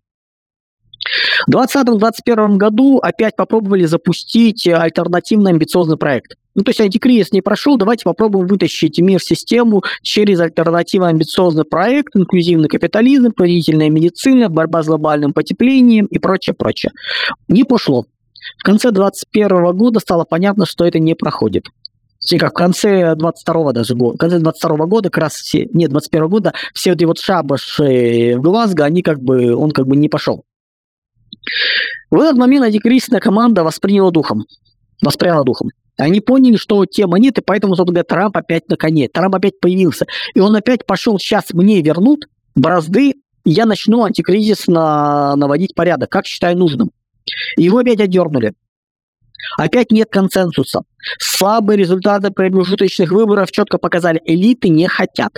[1.47, 6.35] В 2020-2021 году опять попробовали запустить альтернативный амбициозный проект.
[6.55, 11.65] Ну, то есть антикризис не прошел, давайте попробуем вытащить мир в систему через альтернативный амбициозный
[11.65, 16.91] проект, инклюзивный капитализм, производительная медицина, борьба с глобальным потеплением и прочее, прочее.
[17.47, 18.07] Не пошло.
[18.59, 21.67] В конце 2021 года стало понятно, что это не проходит.
[22.39, 26.29] Как в конце 22 даже года, в конце 22 года, как раз все, нет, 21
[26.29, 30.45] года, все эти вот шабаши в Глазго, они как бы, он как бы не пошел.
[32.11, 34.45] В этот момент антикризисная команда восприняла духом,
[35.03, 35.71] воспряла духом.
[35.97, 39.09] Они поняли, что тема нет, и поэтому, собственно говоря, Трамп опять на коне.
[39.09, 40.07] Трамп опять появился.
[40.35, 46.27] И он опять пошел, сейчас мне вернут бразды, и я начну антикризисно наводить порядок, как
[46.27, 46.91] считаю нужным.
[47.57, 48.55] Его опять отдернули.
[49.57, 50.83] Опять нет консенсуса.
[51.19, 55.33] Слабые результаты промежуточных выборов четко показали, элиты не хотят.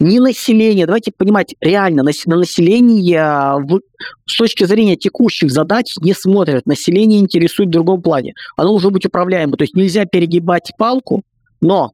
[0.00, 3.80] Ни население, давайте понимать, реально, на, на население в,
[4.26, 6.66] с точки зрения текущих задач не смотрят.
[6.66, 8.34] Население интересует в другом плане.
[8.56, 9.56] Оно должно быть управляемо.
[9.56, 11.22] То есть нельзя перегибать палку,
[11.60, 11.92] но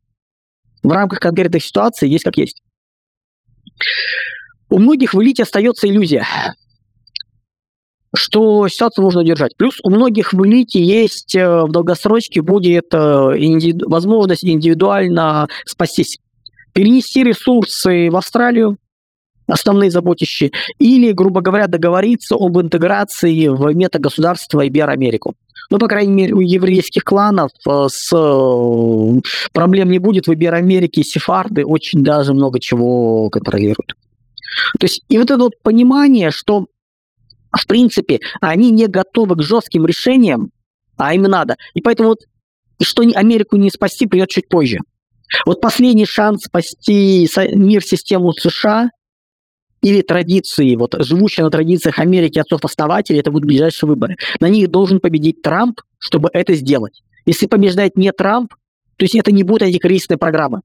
[0.83, 2.62] в рамках конкретных ситуаций есть как есть.
[4.70, 6.26] У многих в элите остается иллюзия
[8.14, 9.57] что ситуацию нужно держать.
[9.57, 16.18] Плюс у многих в элите есть э, в долгосрочке будет э, индивиду- возможность индивидуально спастись.
[16.73, 18.79] Перенести ресурсы в Австралию,
[19.46, 25.35] основные заботящие, или, грубо говоря, договориться об интеграции в метагосударство Ибероамерику.
[25.70, 28.11] Ну, по крайней мере, у еврейских кланов э, с
[29.53, 30.27] проблем не будет.
[30.27, 33.94] В Ибероамерике сефарды очень даже много чего контролируют.
[34.81, 36.66] То есть, и вот это вот понимание, что
[37.53, 40.51] в принципе, они не готовы к жестким решениям,
[40.97, 41.57] а им надо.
[41.75, 42.21] И поэтому вот,
[42.83, 44.79] что Америку не спасти, придет чуть позже.
[45.47, 48.91] Вот последний шанс спасти мир систему США
[49.83, 54.17] или традиции, вот живущие на традициях Америки отцов-основателей, это будут ближайшие выборы.
[54.41, 57.03] На них должен победить Трамп, чтобы это сделать.
[57.27, 58.55] Если побеждает не Трамп,
[58.97, 60.63] то есть это не будет антикризисная программа.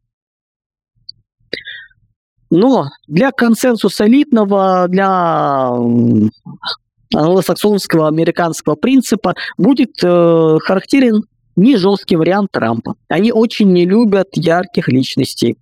[2.56, 5.72] Но для консенсуса элитного, для
[7.14, 11.24] англосаксонского американского принципа будет э, характерен
[11.56, 12.96] не жесткий вариант Трампа.
[13.10, 15.58] Они очень не любят ярких личностей.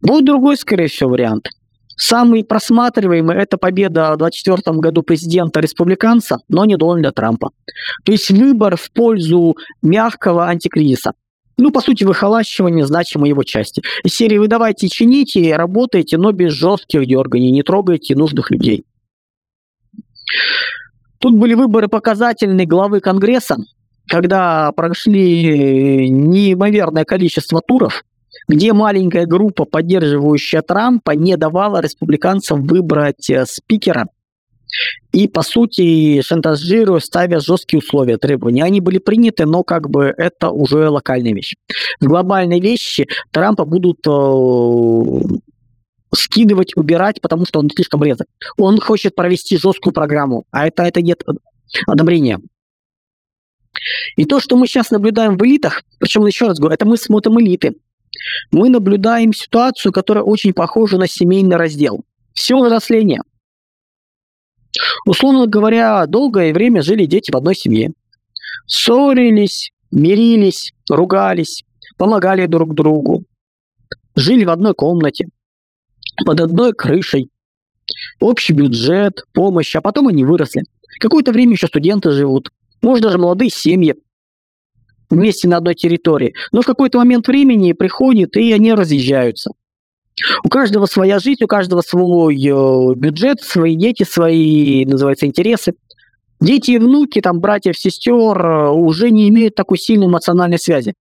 [0.00, 1.48] Будет другой, скорее всего, вариант.
[1.96, 7.50] Самый просматриваемый– это победа в 2024 году президента-республиканца, но не Дональда Трампа.
[8.04, 11.12] То есть выбор в пользу мягкого антикризиса
[11.60, 13.82] ну, по сути, выхолащивание значимой его части.
[14.04, 18.84] Из серии вы давайте чините, работайте, но без жестких дерганий, не трогайте нужных людей.
[21.18, 23.56] Тут были выборы показательные главы Конгресса,
[24.06, 28.04] когда прошли неимоверное количество туров,
[28.48, 34.06] где маленькая группа, поддерживающая Трампа, не давала республиканцам выбрать э, спикера–
[35.12, 38.62] и, по сути, шантажируя, ставя жесткие условия, требования.
[38.62, 41.56] Они были приняты, но как бы это уже локальные вещи.
[42.00, 45.38] В глобальные вещи Трампа будут э,
[46.14, 48.28] скидывать, убирать, потому что он слишком резок.
[48.56, 51.24] Он хочет провести жесткую программу, а это, это нет
[51.86, 52.40] одобрения.
[54.16, 57.40] И то, что мы сейчас наблюдаем в элитах, причем еще раз говорю, это мы смотрим
[57.40, 57.74] элиты,
[58.50, 62.04] мы наблюдаем ситуацию, которая очень похожа на семейный раздел.
[62.32, 63.22] Все взросление.
[65.06, 67.92] Условно говоря, долгое время жили дети в одной семье.
[68.66, 71.64] Ссорились, мирились, ругались,
[71.96, 73.24] помогали друг другу.
[74.14, 75.28] Жили в одной комнате,
[76.24, 77.30] под одной крышей.
[78.20, 80.62] Общий бюджет, помощь, а потом они выросли.
[81.00, 82.50] Какое-то время еще студенты живут.
[82.82, 83.94] Может, даже молодые семьи
[85.08, 86.34] вместе на одной территории.
[86.52, 89.50] Но в какой-то момент времени приходит, и они разъезжаются.
[90.44, 95.74] У каждого своя жизнь, у каждого свой э, бюджет, свои дети, свои, называется, интересы.
[96.40, 100.94] Дети и внуки, там, братьев, сестер э, уже не имеют такой сильной эмоциональной связи.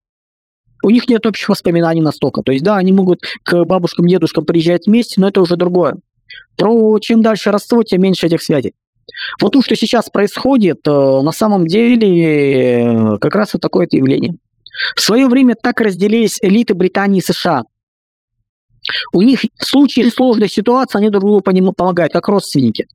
[0.83, 2.41] У них нет общих воспоминаний настолько.
[2.41, 5.97] То есть, да, они могут к бабушкам, дедушкам приезжать вместе, но это уже другое.
[6.55, 8.73] Про чем дальше родство, тем меньше этих связей.
[9.41, 14.35] Вот то, что сейчас происходит, э, на самом деле как раз вот такое явление.
[14.95, 17.63] В свое время так разделились элиты Британии и США–
[19.13, 22.87] у них в случае сложной ситуации они друг другу помогают, как родственники.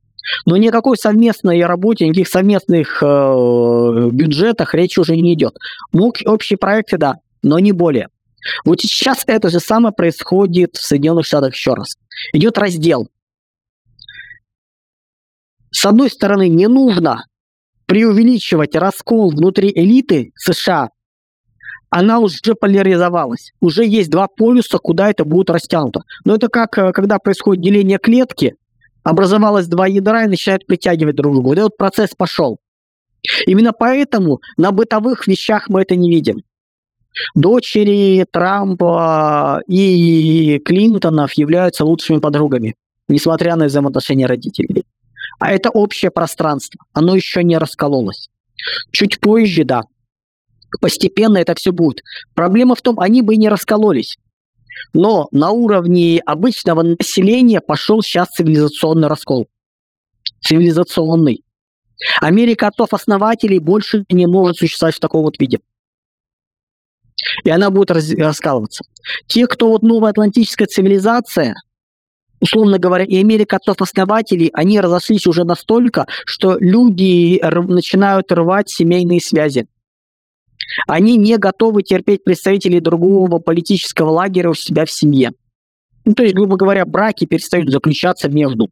[0.45, 5.55] Но никакой совместной работе, никаких совместных э, бюджетах речи уже не идет.
[5.91, 8.09] Мог общие проекты, да, но не более.
[8.63, 11.95] Вот сейчас это же самое происходит в Соединенных Штатах еще раз.
[12.33, 13.07] Идет раздел.
[15.71, 17.25] С одной стороны, не нужно
[17.85, 20.89] преувеличивать раскол внутри элиты США
[21.95, 23.53] она уже поляризовалась.
[23.61, 26.01] Уже есть два полюса, куда это будет растянуто.
[26.25, 28.55] Но это как, э, когда происходит деление клетки,
[29.03, 31.47] образовалось два ядра и начинают притягивать друг друга.
[31.47, 32.57] Вот этот процесс пошел.
[33.47, 36.43] Именно поэтому на бытовых вещах мы это не видим.
[37.33, 42.75] Дочери Трампа и Клинтонов являются лучшими подругами,
[43.07, 44.83] несмотря на взаимоотношения родителей.
[45.39, 48.27] А это общее пространство, оно еще не раскололось.
[48.91, 49.83] Чуть позже, да,
[50.81, 52.01] Постепенно это все будет.
[52.33, 54.17] Проблема в том, они бы и не раскололись.
[54.93, 59.47] Но на уровне обычного населения пошел сейчас цивилизационный раскол.
[60.41, 61.43] Цивилизационный.
[62.21, 65.59] Америка отцов-основателей больше не может существовать в таком вот виде.
[67.43, 68.83] И она будет раз, раскалываться.
[69.27, 71.55] Те, кто вот новая атлантическая цивилизация,
[72.39, 79.67] условно говоря, и Америка отцов-основателей, они разошлись уже настолько, что люди начинают рвать семейные связи.
[80.87, 85.31] Они не готовы терпеть представителей другого политического лагеря у себя в семье.
[86.05, 88.69] Ну, то есть, грубо говоря, браки перестают заключаться между.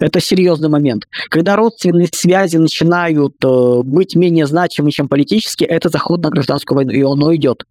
[0.00, 1.04] Это серьезный момент.
[1.30, 6.92] Когда родственные связи начинают э, быть менее значимы, чем политические, это заход на гражданскую войну,
[6.92, 7.64] и оно идет.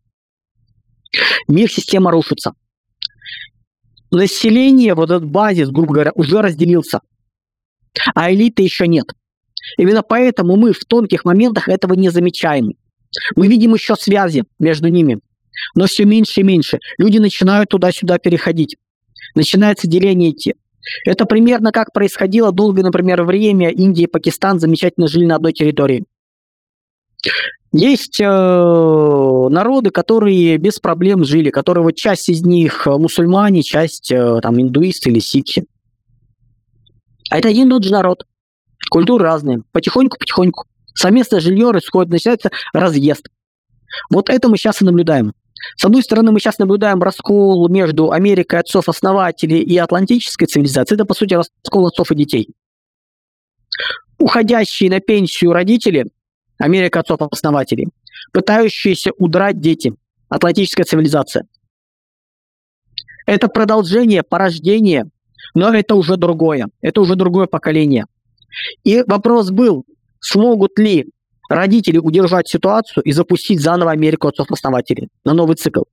[1.48, 2.54] Мир система рушится.
[4.10, 7.02] Население, вот этот базис, грубо говоря, уже разделился,
[8.16, 9.08] а элиты еще нет.
[9.78, 12.74] Именно поэтому мы в тонких моментах этого не замечаем.
[13.36, 15.20] Мы видим еще связи между ними,
[15.76, 16.80] но все меньше и меньше.
[16.98, 18.78] Люди начинают туда-сюда переходить.
[19.36, 20.56] Начинается деление идти.
[21.06, 26.06] Это примерно как происходило долгое, например, время Индия и Пакистан замечательно жили на одной территории.
[27.72, 34.40] Есть э, народы, которые без проблем жили, которые вот часть из них мусульмане, часть э,
[34.42, 35.66] там индуисты или сикхи.
[37.32, 38.28] А это один тот же народ.
[38.92, 39.64] Культуры разные.
[39.72, 40.66] Потихоньку-потихоньку.
[40.94, 43.28] Совместное жилье происходит, начинается разъезд.
[44.10, 45.34] Вот это мы сейчас и наблюдаем.
[45.78, 50.98] С одной стороны, мы сейчас наблюдаем раскол между Америкой отцов-основателей и атлантической цивилизацией.
[50.98, 52.50] Это, по сути, раскол отцов и детей.
[54.20, 56.08] Уходящие на пенсию родители,
[56.58, 57.88] Америка отцов-основателей,
[58.32, 59.96] пытающиеся удрать дети,
[60.30, 61.48] атлантическая цивилизация.
[63.26, 65.10] Это продолжение, порождение,
[65.54, 68.06] но это уже другое, это уже другое поколение.
[68.84, 69.86] И вопрос был,
[70.24, 71.12] смогут ли
[71.50, 75.84] родители удержать ситуацию и запустить заново Америку отцов-основателей на новый цикл.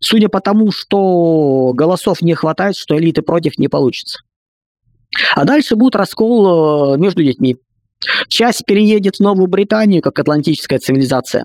[0.00, 4.18] Судя по тому, что голосов не хватает, что элиты против не получится.
[5.34, 7.56] А дальше будет раскол э, между детьми.
[8.28, 11.44] Часть переедет в Новую Британию, как атлантическая цивилизация.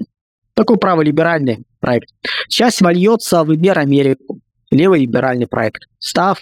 [0.54, 2.10] Такой праволиберальный проект.
[2.50, 3.78] Часть вольется в Ибер
[4.72, 6.40] Америку левый либеральный проект, став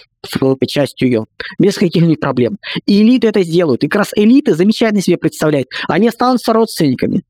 [0.66, 1.26] частью ее,
[1.58, 2.58] без каких-нибудь проблем.
[2.86, 3.84] И элиты это сделают.
[3.84, 5.68] И как раз элиты замечательно себе представляют.
[5.88, 7.22] Они останутся родственниками.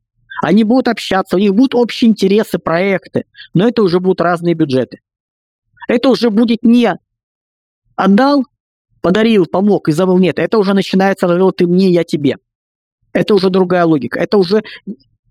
[0.42, 5.00] Они будут общаться, у них будут общие интересы, проекты, но это уже будут разные бюджеты.
[5.88, 6.92] Это уже будет не
[7.94, 8.44] отдал,
[9.00, 10.18] подарил, помог и забыл.
[10.18, 12.38] Нет, это уже начинается, ты мне, я тебе.
[13.12, 14.18] Это уже другая логика.
[14.18, 14.64] Это уже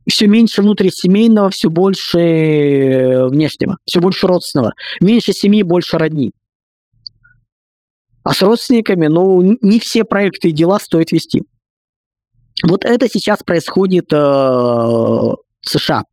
[0.08, 4.74] все меньше внутрисемейного, все больше э, внешнего, все больше родственного.
[5.02, 6.32] Меньше семьи, больше родни.
[8.24, 11.44] А с родственниками, ну, не все проекты и дела стоит вести.
[12.64, 16.04] Вот это сейчас происходит э, в США.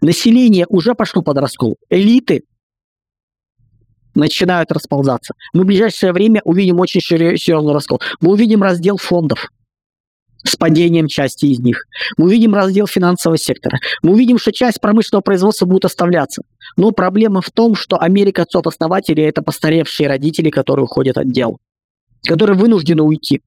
[0.00, 1.76] Население уже пошло под раскол.
[1.88, 2.44] Элиты
[4.14, 5.34] начинают расползаться.
[5.54, 8.00] Мы в ближайшее время увидим очень серьезный раскол.
[8.20, 9.48] Мы увидим раздел фондов
[10.44, 11.84] с падением части из них.
[12.16, 13.78] Мы увидим раздел финансового сектора.
[14.02, 16.42] Мы увидим, что часть промышленного производства будет оставляться.
[16.76, 21.58] Но проблема в том, что Америка отцов-основателей– это постаревшие родители, которые уходят от дел,
[22.26, 23.42] которые вынуждены уйти.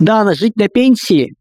[0.00, 1.34] Да, жить на пенсии,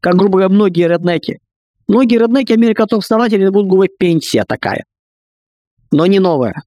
[0.00, 1.40] как, грубо говоря, многие реднеки.
[1.86, 4.84] Многие реднеки Америка отцов-основателей будут говорить пенсия такая.
[5.90, 6.62] Но не новая.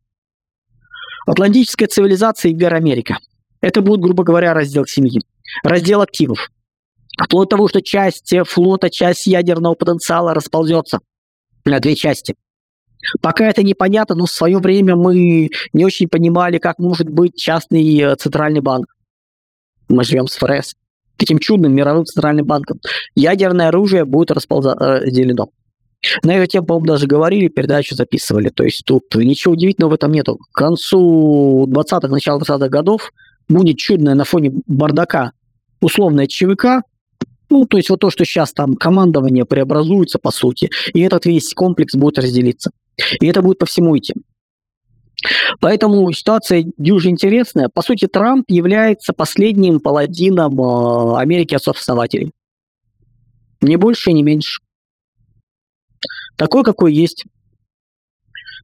[1.26, 3.18] Атлантическая цивилизация и Америка.
[3.62, 5.20] Это будет, грубо говоря, раздел семьи.
[5.64, 6.50] Раздел активов
[7.18, 11.00] Вплоть до того, что часть флота, часть ядерного потенциала расползется
[11.66, 12.36] на две части.
[13.22, 18.00] Пока это непонятно, но в свое время мы не очень понимали, как может быть частный
[18.00, 18.88] э, центральный банк.
[19.88, 20.76] Мы живем с ФРС,
[21.16, 22.80] таким чудным мировым центральным банком.
[23.16, 25.44] Ядерное оружие будет разделено.
[25.44, 25.48] Э,
[26.24, 28.50] на эту тему, по-моему, даже говорили, передачу записывали.
[28.50, 30.38] То есть тут ничего удивительного в этом нету.
[30.52, 33.12] К концу 20-х, начала 20-х годов
[33.48, 35.32] будет чудное на фоне бардака
[35.82, 36.82] условное ЧВК,
[37.50, 41.54] ну, то есть вот то, что сейчас там командование преобразуется, по сути, и этот весь
[41.54, 42.72] комплекс будет разделиться.
[43.20, 44.14] И это будет по всему идти.
[45.60, 47.70] Поэтому ситуация дюже интересная.
[47.70, 52.32] По сути, Трамп является последним паладином э, Америки отцов-основателей.
[53.62, 54.62] Не больше не меньше.
[56.36, 57.26] Такой, какой есть.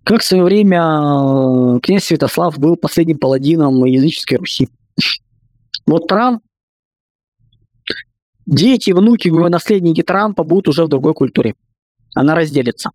[0.04, 4.70] Как в свое время э, князь Святослав был последним паладином языческой Руси.
[5.86, 6.44] Вот Трамп
[8.46, 11.56] дети, внуки, наследники Трампа будут уже в другой культуре.
[12.16, 12.92] Она разделится.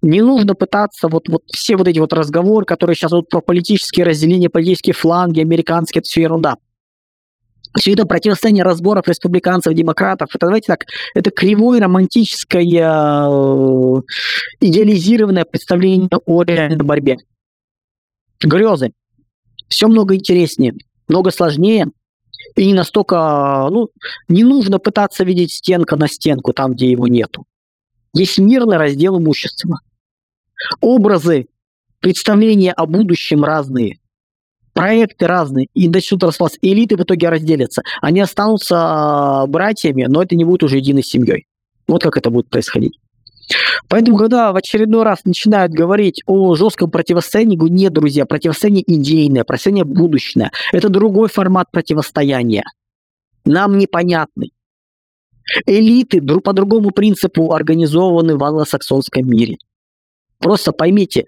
[0.00, 4.06] Не нужно пытаться вот, вот все вот эти вот разговоры, которые сейчас вот про политические
[4.06, 6.56] разделения, политические фланги, американские, это все ерунда.
[7.76, 14.02] все это противостояние разборов республиканцев, демократов, это, давайте так, это кривое романтическое э,
[14.60, 17.18] идеализированное представление о реальной борьбе.
[18.40, 18.92] Грезы.
[19.68, 20.74] Все много интереснее,
[21.08, 21.88] много сложнее,
[22.56, 23.88] и не настолько, ну,
[24.28, 27.44] не нужно пытаться видеть стенка на стенку там, где его нету.
[28.14, 29.80] Есть мирный раздел имущества.
[30.80, 31.46] Образы,
[32.00, 33.98] представления о будущем разные
[34.78, 36.56] проекты разные, и начнут распался.
[36.62, 37.82] Элиты в итоге разделятся.
[38.00, 41.46] Они останутся а, братьями, но это не будет уже единой семьей.
[41.88, 42.96] Вот как это будет происходить.
[43.88, 49.44] Поэтому, когда в очередной раз начинают говорить о жестком противостоянии, говорю, нет, друзья, противостояние идейное,
[49.44, 50.50] противостояние будущее.
[50.72, 52.64] Это другой формат противостояния.
[53.44, 54.52] Нам непонятный.
[55.64, 59.56] Элиты по другому принципу организованы в англосаксонском мире.
[60.38, 61.24] Просто поймите,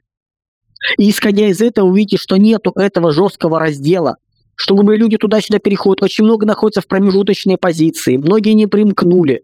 [0.98, 4.16] и исходя из этого, увидите, что нету этого жесткого раздела,
[4.54, 9.42] что любые люди туда-сюда переходят, очень много находятся в промежуточной позиции, многие не примкнули.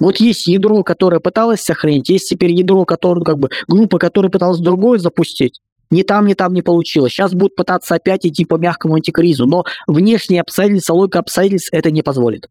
[0.00, 4.58] Вот есть ядро, которое пыталось сохранить, есть теперь ядро, которое, как бы, группа, которая пыталась
[4.58, 5.60] другое запустить.
[5.90, 7.12] Ни там, ни там не получилось.
[7.12, 12.02] Сейчас будут пытаться опять идти по мягкому антикризу, но внешние обстоятельства, логика обстоятельств это не
[12.02, 12.48] позволит.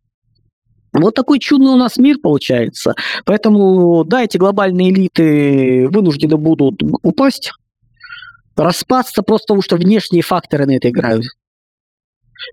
[0.94, 2.94] Вот такой чудный у нас мир получается.
[3.26, 7.52] Поэтому, да, эти глобальные элиты вынуждены будут упасть,
[8.56, 11.26] распасться просто потому, что внешние факторы на это играют.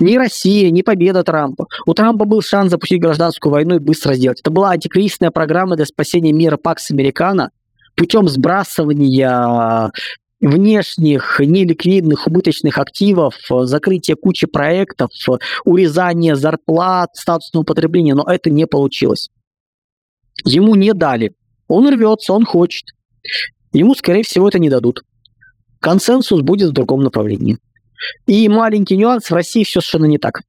[0.01, 1.67] Ни Россия, ни победа Трампа.
[1.87, 4.41] У Трампа был шанс запустить гражданскую войну и быстро сделать.
[4.41, 7.51] Это была антикризисная программа для спасения мира Пакс Американо
[7.97, 9.91] путем сбрасывания
[10.41, 15.11] внешних неликвидных убыточных активов, закрытия кучи проектов,
[15.65, 19.31] урезания зарплат, статусного потребления, но это не получилось.
[20.45, 21.35] Ему не дали.
[21.67, 22.85] Он рвется, он хочет.
[23.73, 25.03] Ему, скорее всего, это не дадут
[25.81, 27.59] консенсус будет в другом направлении.
[28.27, 30.43] И маленький нюанс, в России все совершенно не так.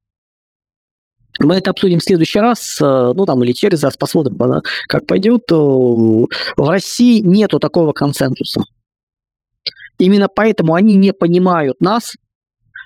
[1.38, 4.36] Мы это обсудим в следующий раз, э, ну там или через раз, посмотрим,
[4.88, 5.42] как пойдет.
[5.50, 6.28] Э, в
[6.58, 8.62] России нету такого консенсуса.
[9.98, 12.14] Именно поэтому они не понимают нас,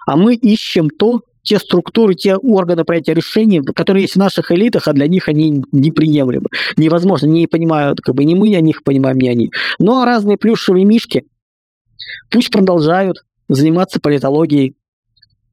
[0.06, 4.88] а мы ищем то, те структуры, те органы принятия решений, которые есть в наших элитах,
[4.88, 6.46] а для них они неприемлемы.
[6.76, 9.50] Невозможно, не понимают, как бы не мы о них понимаем, не они.
[9.78, 11.24] Но разные плюшевые мишки–
[12.30, 14.76] Пусть продолжают заниматься политологией,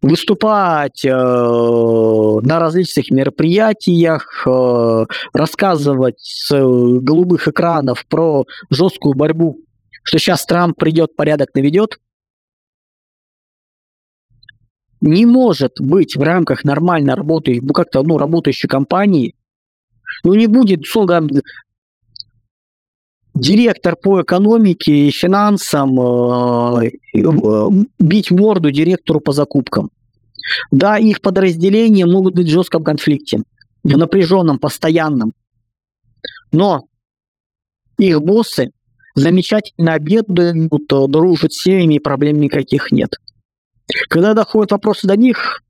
[0.02, 9.60] выступать э, на различных мероприятиях, э, рассказывать с голубых экранов про жесткую борьбу,
[10.04, 12.00] что сейчас Трамп придет, порядок наведет.
[15.02, 19.36] Не может быть в рамках нормально работающей, ну как-то, ну, работающей компании,
[20.24, 21.28] ну, не будет, условно
[23.34, 27.68] директор по экономике и финансам э, э,
[28.00, 29.90] бить морду директору по закупкам.
[30.72, 33.44] Да, их подразделения могут быть в жестком конфликте,
[33.84, 35.34] в напряженном, постоянном.
[36.52, 36.86] Но
[37.98, 38.72] их боссы
[39.16, 43.16] замечательно обедают, э, дружат с семьями, проблем никаких нет.
[44.10, 45.62] Когда доходят вопросы до них,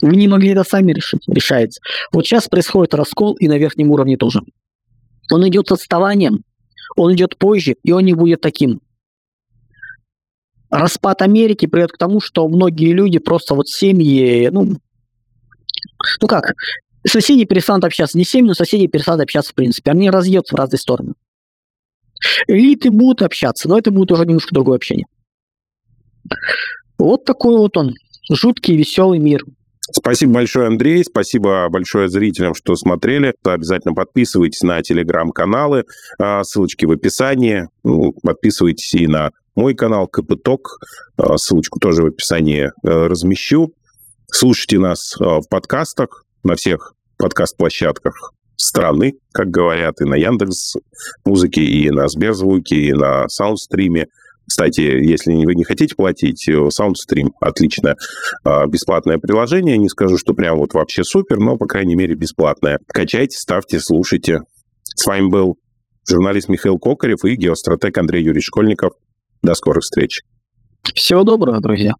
[0.00, 1.80] вы не могли это сами решить, решается.
[2.12, 4.40] Вот сейчас происходит раскол и на верхнем уровне тоже.
[5.30, 6.42] Он идет с отставанием,
[6.96, 8.80] он идет позже, и он не будет таким.
[10.70, 14.76] Распад Америки приведет к тому, что многие люди просто вот семьи, ну,
[16.20, 16.54] ну как,
[17.06, 18.16] соседи перестанут общаться.
[18.16, 19.90] Не семьи, но соседи перестанут общаться в принципе.
[19.90, 21.12] Они разъедутся в разные стороны.
[22.46, 25.06] Элиты будут общаться, но это будет уже немножко другое общение.
[26.98, 27.94] Вот такой вот он,
[28.30, 29.44] жуткий, веселый мир.
[29.90, 31.04] Спасибо большое, Андрей.
[31.04, 33.34] Спасибо большое зрителям, что смотрели.
[33.42, 35.84] Обязательно подписывайтесь на телеграм-каналы.
[36.18, 37.68] А, ссылочки в описании.
[37.82, 40.78] Ну, подписывайтесь и на мой канал КПТОК.
[41.16, 42.70] А, ссылочку тоже в описании э,
[43.06, 43.74] размещу.
[44.30, 50.74] Слушайте нас а, в подкастах на всех подкаст-площадках страны, как говорят, и на Яндекс
[51.24, 54.06] музыке, и на Сберзвуке, и на Саундстриме.
[54.52, 57.96] Кстати, если вы не хотите платить, э, SoundStream отличное
[58.44, 59.78] а, бесплатное приложение.
[59.78, 62.78] Не скажу, что прям вот вообще супер, но, по крайней мере, бесплатное.
[62.86, 64.40] Качайте, ставьте, слушайте.
[64.82, 65.56] С вами был
[66.06, 68.92] журналист Михаил Кокарев и геостратег Андрей Юрий Школьников.
[69.40, 70.20] До скорых встреч.
[70.82, 71.94] Всего доброго, друзья.